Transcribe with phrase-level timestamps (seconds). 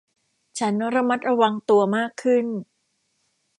[0.59, 2.45] ฉันระมัดระวังตัวมากขึ้น